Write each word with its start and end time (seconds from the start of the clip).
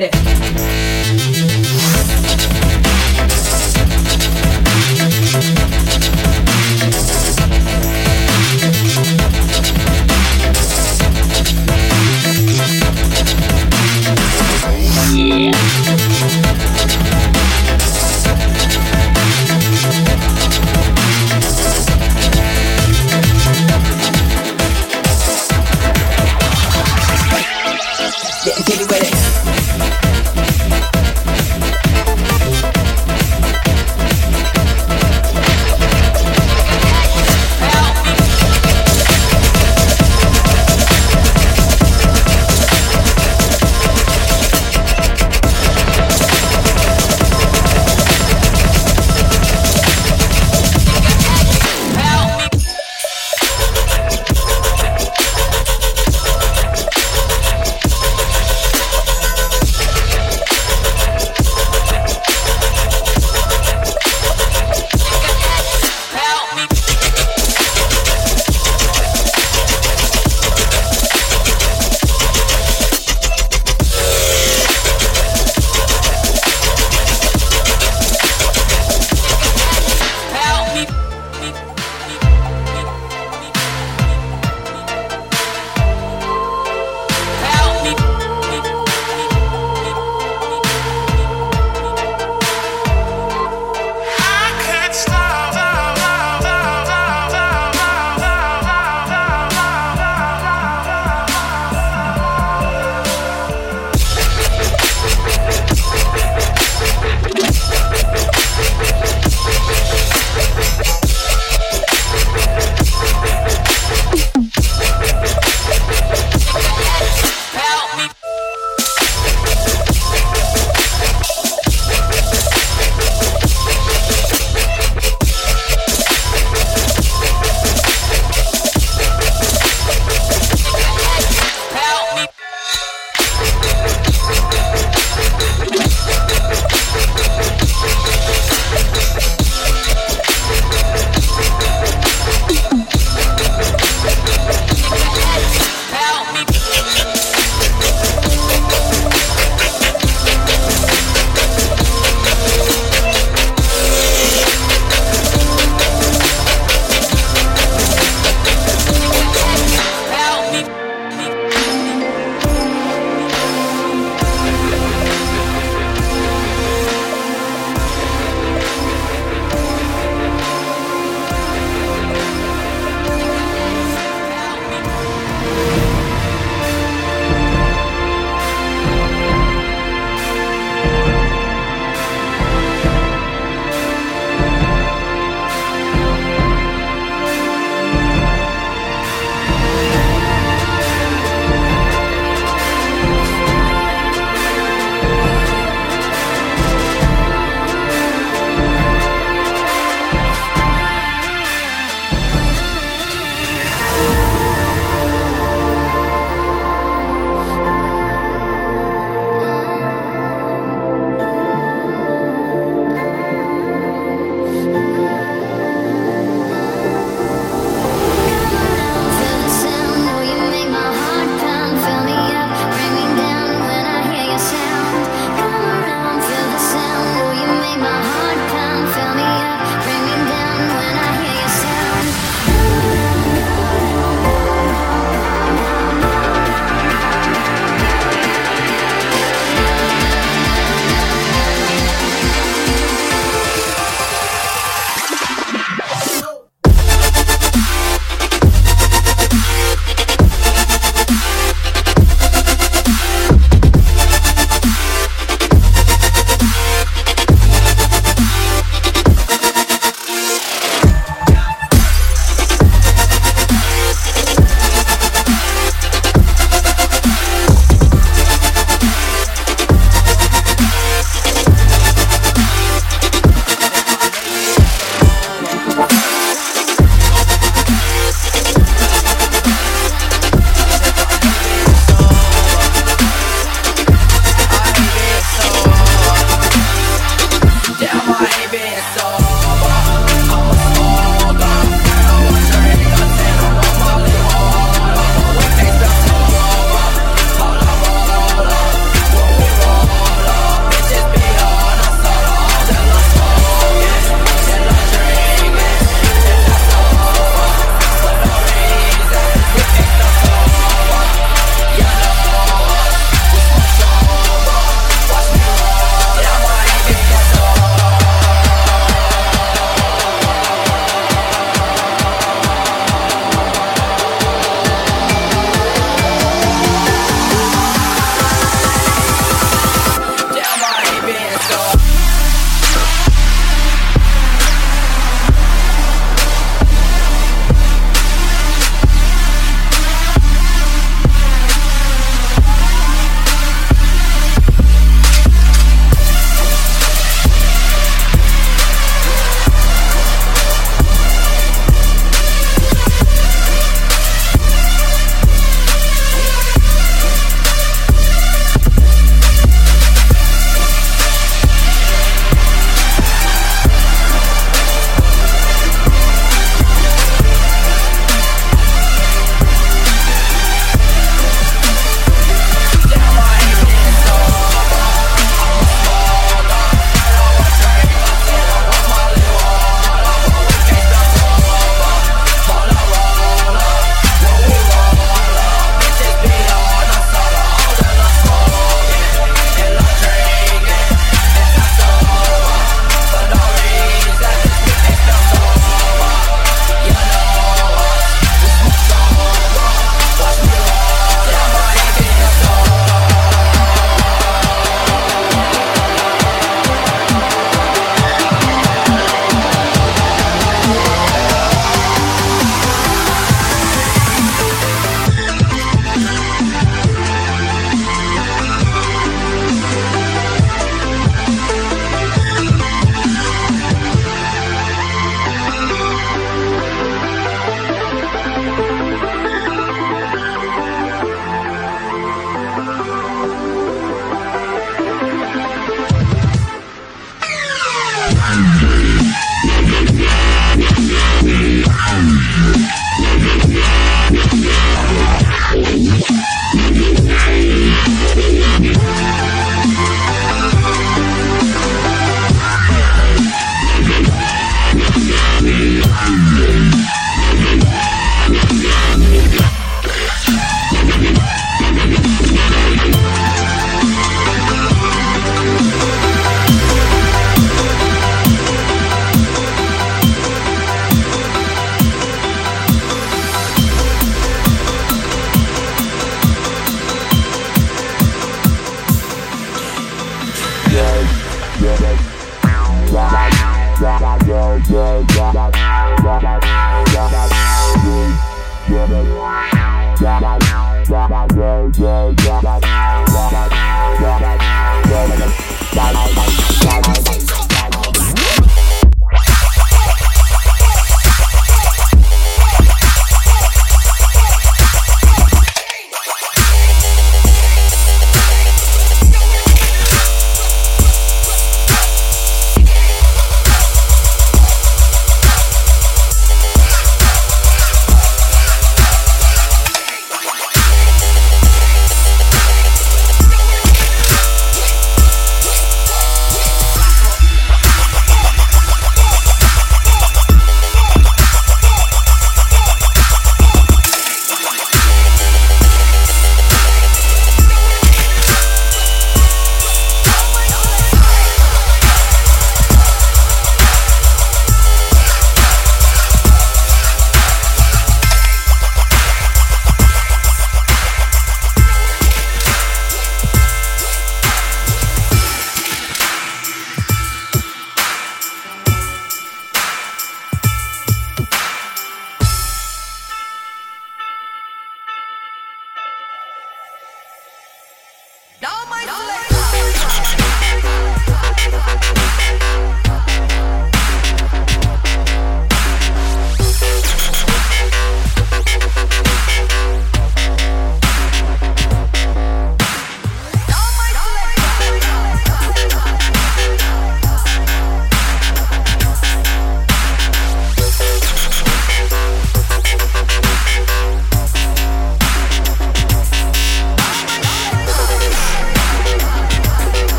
With 0.00 0.14
it. 0.14 0.35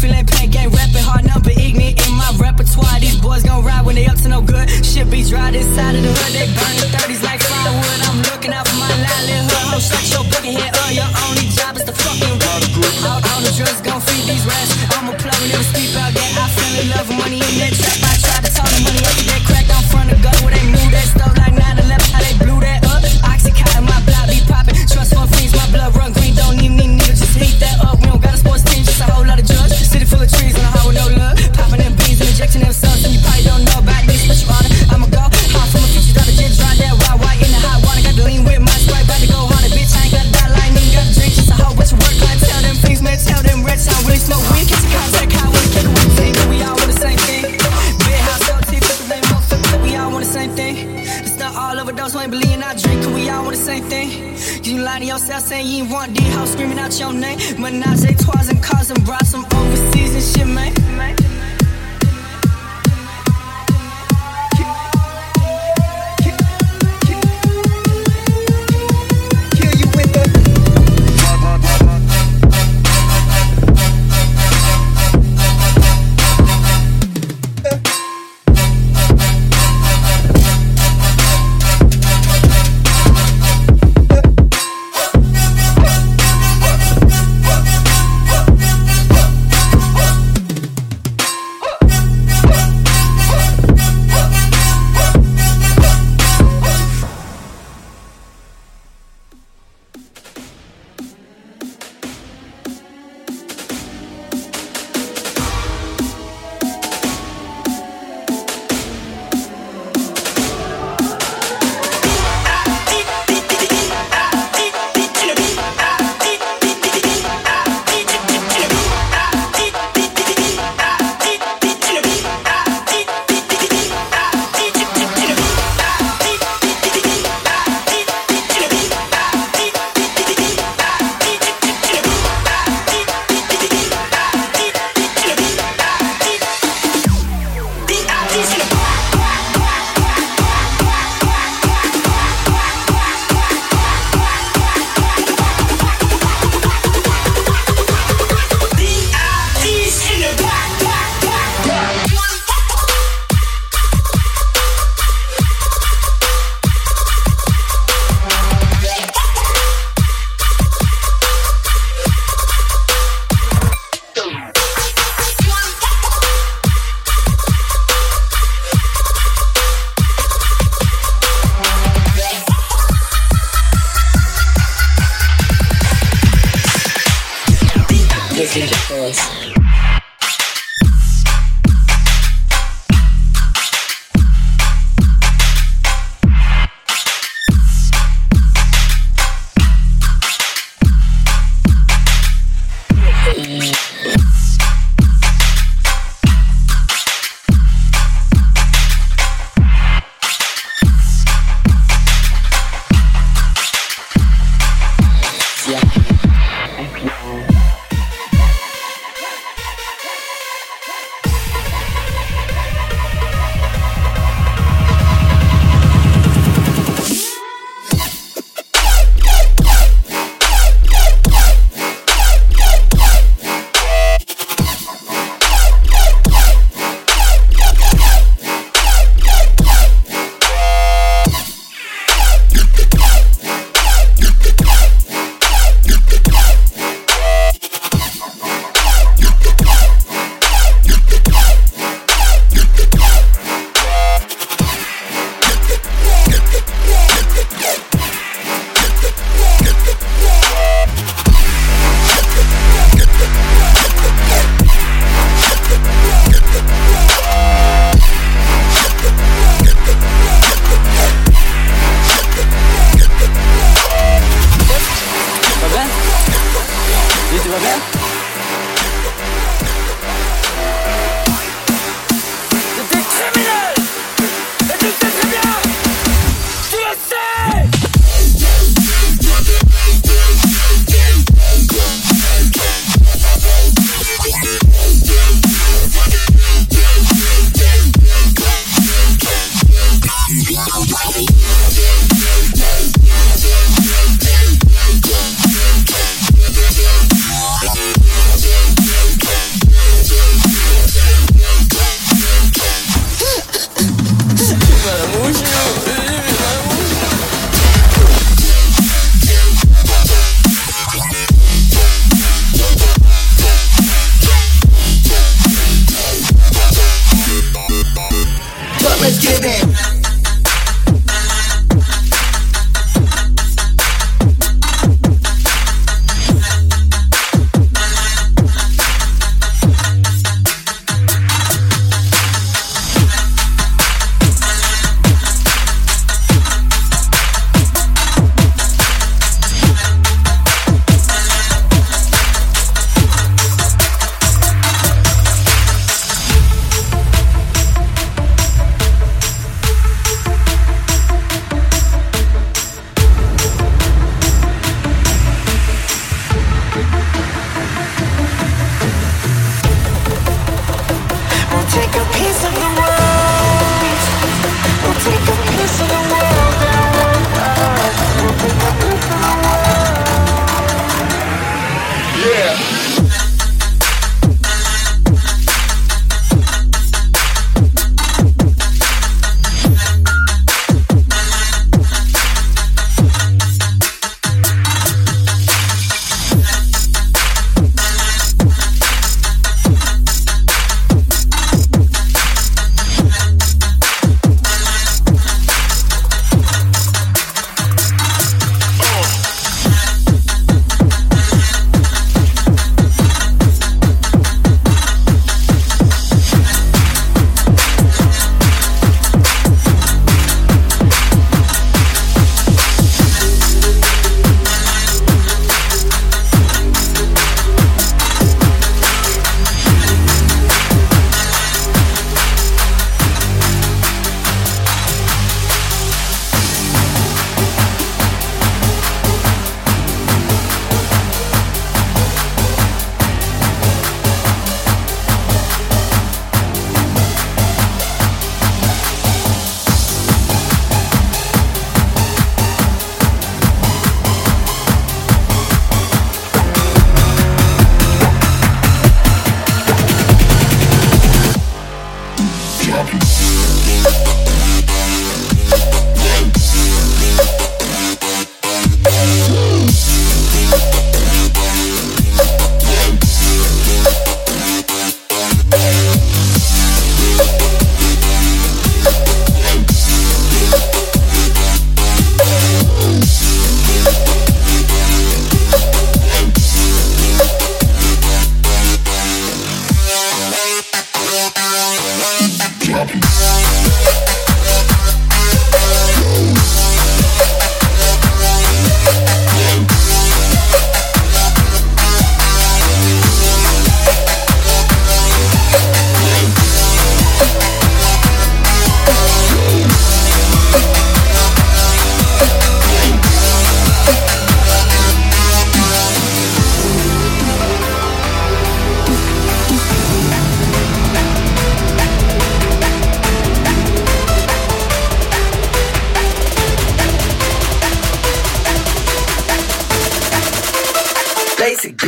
feeling 0.00 0.24
pain. 0.24 0.49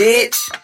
Bitch. 0.03 0.61